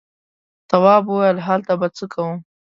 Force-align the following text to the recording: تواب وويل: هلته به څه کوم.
تواب 0.69 1.03
وويل: 1.09 1.37
هلته 1.47 1.73
به 1.79 1.87
څه 1.97 2.05
کوم. 2.13 2.35